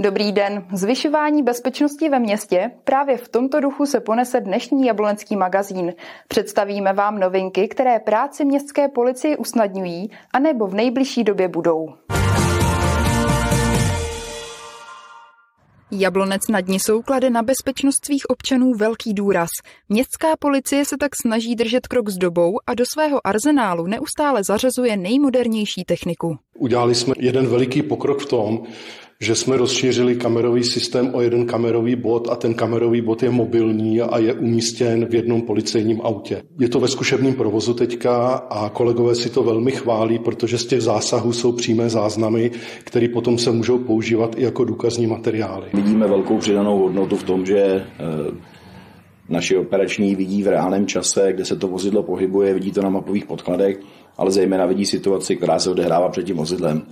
[0.00, 0.64] Dobrý den.
[0.72, 5.92] Zvyšování bezpečnosti ve městě právě v tomto duchu se ponese dnešní jablonecký magazín.
[6.28, 11.88] Představíme vám novinky, které práci městské policie usnadňují, anebo v nejbližší době budou.
[15.90, 19.48] Jablonec nad Nisou klade na bezpečnost svých občanů velký důraz.
[19.88, 24.96] Městská policie se tak snaží držet krok s dobou a do svého arzenálu neustále zařazuje
[24.96, 26.38] nejmodernější techniku.
[26.58, 28.66] Udělali jsme jeden veliký pokrok v tom,
[29.20, 34.00] že jsme rozšířili kamerový systém o jeden kamerový bod a ten kamerový bod je mobilní
[34.00, 36.42] a je umístěn v jednom policejním autě.
[36.60, 40.80] Je to ve zkušebním provozu teďka a kolegové si to velmi chválí, protože z těch
[40.80, 42.50] zásahů jsou přímé záznamy,
[42.84, 45.66] které potom se můžou používat i jako důkazní materiály.
[45.74, 47.84] Vidíme velkou přidanou hodnotu v tom, že eh,
[49.28, 53.26] naši operační vidí v reálném čase, kde se to vozidlo pohybuje, vidí to na mapových
[53.26, 53.80] podkladech,
[54.16, 56.82] ale zejména vidí situaci, která se odehrává před tím vozidlem.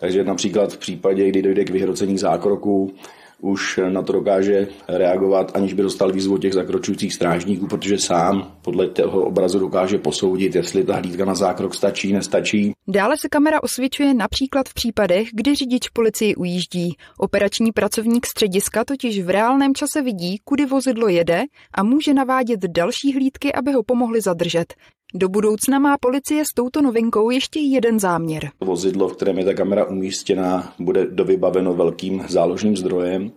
[0.00, 2.92] Takže například v případě, kdy dojde k vyhrocení zákroku,
[3.40, 8.88] už na to dokáže reagovat, aniž by dostal výzvu těch zakročujících strážníků, protože sám podle
[8.88, 12.72] toho obrazu dokáže posoudit, jestli ta hlídka na zákrok stačí, nestačí.
[12.88, 16.96] Dále se kamera osvědčuje například v případech, kdy řidič policii ujíždí.
[17.18, 21.42] Operační pracovník střediska totiž v reálném čase vidí, kudy vozidlo jede
[21.74, 24.74] a může navádět další hlídky, aby ho pomohli zadržet.
[25.14, 28.50] Do budoucna má policie s touto novinkou ještě jeden záměr.
[28.60, 33.32] Vozidlo, v kterém je ta kamera umístěna, bude dovybaveno velkým záložním zdrojem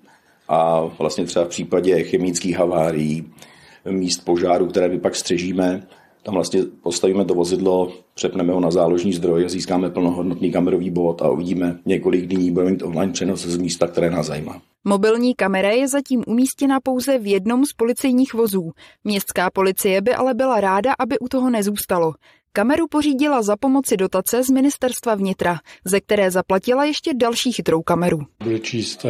[0.48, 3.32] a vlastně třeba v případě chemických havárií,
[3.90, 5.88] míst požáru, které my pak střežíme,
[6.24, 11.30] tam vlastně postavíme to vozidlo, přepneme ho na záložní zdroj, získáme plnohodnotný kamerový bod a
[11.30, 14.62] uvidíme několik dní, budeme mít online přenos z místa, které nás zajímá.
[14.90, 18.72] Mobilní kamera je zatím umístěna pouze v jednom z policejních vozů.
[19.04, 22.14] Městská policie by ale byla ráda, aby u toho nezůstalo.
[22.52, 28.20] Kameru pořídila za pomoci dotace z ministerstva vnitra, ze které zaplatila ještě další chytrou kameru.
[28.44, 29.06] Bude číst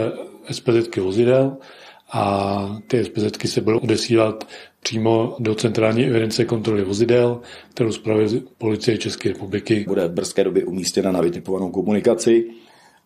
[0.52, 1.58] SPZ vozidel
[2.12, 4.48] a ty SPZ se budou odesílat
[4.80, 8.28] přímo do centrální evidence kontroly vozidel, kterou zpravuje
[8.58, 9.86] policie České republiky.
[9.88, 12.50] Bude v brzké době umístěna na vytipovanou komunikaci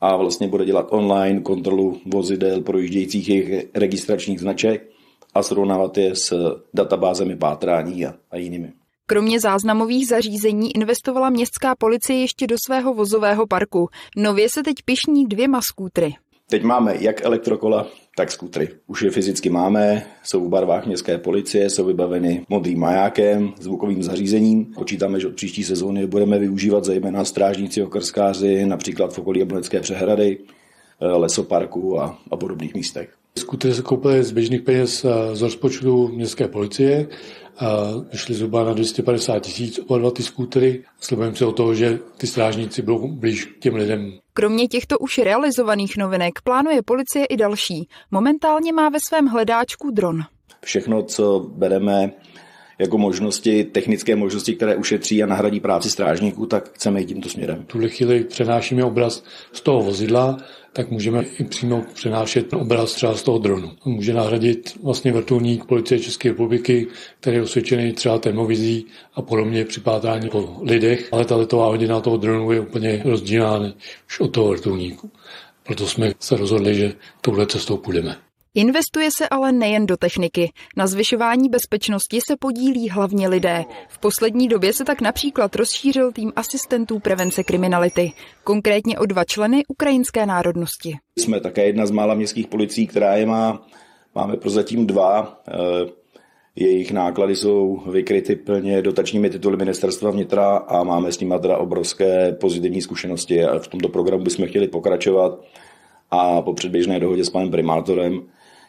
[0.03, 4.89] a vlastně bude dělat online kontrolu vozidel projíždějících jejich registračních značek
[5.33, 6.33] a srovnávat je s
[6.73, 8.73] databázemi pátrání a, a jinými.
[9.05, 13.89] Kromě záznamových zařízení investovala městská policie ještě do svého vozového parku.
[14.17, 16.13] Nově se teď pišní dvěma skútry.
[16.53, 17.87] Teď máme jak elektrokola,
[18.17, 18.69] tak skutry.
[18.87, 24.65] Už je fyzicky máme, jsou v barvách městské policie, jsou vybaveny modrým majákem, zvukovým zařízením.
[24.65, 30.37] Počítáme, že od příští sezóny budeme využívat zejména strážníci okrskáři, například v okolí Jablonecké přehrady,
[31.01, 33.09] eh, lesoparku a, a podobných místech.
[33.37, 37.07] Skutry se koupily z běžných peněz eh, z rozpočtu městské policie
[38.11, 40.83] vyšly zhruba na 250 tisíc oba dva ty skútery.
[40.99, 44.13] Slibujeme se o toho, že ty strážníci budou blíž k těm lidem.
[44.33, 47.87] Kromě těchto už realizovaných novinek plánuje policie i další.
[48.11, 50.21] Momentálně má ve svém hledáčku dron.
[50.63, 52.11] Všechno, co bereme
[52.79, 57.63] jako možnosti, technické možnosti, které ušetří a nahradí práci strážníků, tak chceme jít tímto směrem.
[57.63, 59.23] V tuhle chvíli přenášíme obraz
[59.53, 60.37] z toho vozidla,
[60.73, 63.71] tak můžeme i přímo přenášet obraz třeba z toho dronu.
[63.85, 66.87] Může nahradit vlastně vrtulník policie České republiky,
[67.19, 72.01] který je osvědčený třeba termovizí a podobně při pátrání po lidech, ale ta letová hodina
[72.01, 73.73] toho dronu je úplně rozdílná
[74.07, 75.11] už od toho vrtulníku.
[75.63, 78.17] Proto jsme se rozhodli, že touhle cestou půjdeme.
[78.55, 80.51] Investuje se ale nejen do techniky.
[80.77, 83.63] Na zvyšování bezpečnosti se podílí hlavně lidé.
[83.89, 88.11] V poslední době se tak například rozšířil tým asistentů prevence kriminality,
[88.43, 90.97] konkrétně o dva členy ukrajinské národnosti.
[91.17, 93.67] Jsme také jedna z mála městských policií, která je má.
[94.15, 95.41] Máme prozatím dva.
[95.47, 95.53] Eh,
[96.55, 102.31] jejich náklady jsou vykryty plně dotačními tituly ministerstva vnitra a máme s nimi teda obrovské
[102.31, 103.41] pozitivní zkušenosti.
[103.59, 105.39] V tomto programu bychom chtěli pokračovat
[106.11, 108.21] a po předběžné dohodě s panem primátorem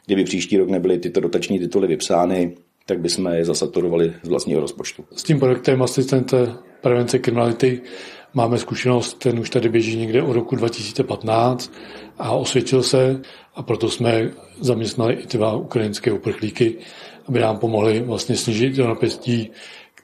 [0.06, 2.56] Kdyby příští rok nebyly tyto dotační tituly vypsány,
[2.86, 5.04] tak bychom je zasaturovali z vlastního rozpočtu.
[5.16, 7.80] S tím projektem asistente prevence kriminality
[8.34, 11.72] máme zkušenost, ten už tady běží někde o roku 2015
[12.18, 13.21] a osvědčil se
[13.54, 14.30] a proto jsme
[14.60, 16.77] zaměstnali i ty dva ukrajinské uprchlíky,
[17.28, 18.86] aby nám pomohli vlastně snížit to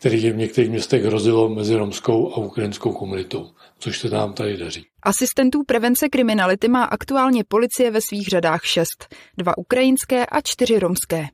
[0.00, 3.47] který v některých městech hrozilo mezi romskou a ukrajinskou komunitou,
[3.79, 4.87] což se nám tady daří.
[5.02, 11.26] Asistentů prevence kriminality má aktuálně policie ve svých řadách šest, dva ukrajinské a čtyři romské.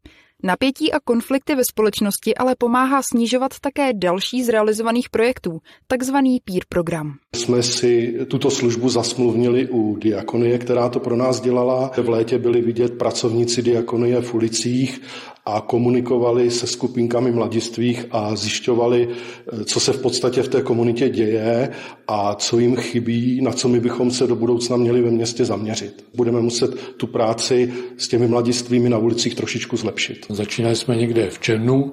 [0.43, 6.63] Napětí a konflikty ve společnosti ale pomáhá snižovat také další z realizovaných projektů, takzvaný PEER
[6.69, 7.15] program.
[7.35, 11.91] Jsme si tuto službu zasmluvnili u Diakonie, která to pro nás dělala.
[11.97, 15.01] V létě byli vidět pracovníci Diakonie v ulicích
[15.47, 21.09] a komunikovali se skupinkami mladistvých a zjišťovali, eh, co se v podstatě v té komunitě
[21.09, 21.71] děje
[22.09, 26.05] a co jim chybí, na co my bychom se do budoucna měli ve městě zaměřit.
[26.15, 30.27] Budeme muset tu práci s těmi mladistvými na ulicích trošičku zlepšit.
[30.29, 31.93] Začínali jsme někde v červnu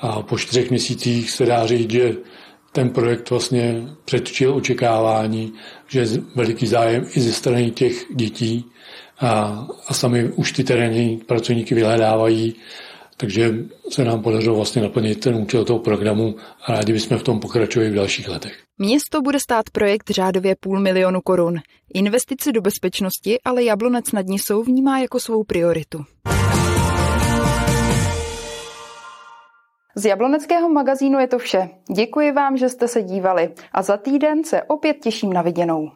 [0.00, 2.16] a po čtyřech měsících se dá říct, že
[2.72, 5.52] ten projekt vlastně předčil očekávání,
[5.88, 8.64] že je veliký zájem i ze strany těch dětí
[9.20, 12.54] a, a sami už ty terénní pracovníky vyhledávají,
[13.16, 13.54] takže
[13.90, 16.34] se nám podařilo vlastně naplnit ten účel toho programu
[16.66, 18.62] a rádi bychom v tom pokračovali v dalších letech.
[18.78, 21.60] Město bude stát projekt řádově půl milionu korun.
[21.94, 26.04] Investice do bezpečnosti ale Jablonec nad Nisou vnímá jako svou prioritu.
[29.96, 31.68] Z Jabloneckého magazínu je to vše.
[31.96, 35.90] Děkuji vám, že jste se dívali a za týden se opět těším na viděnou.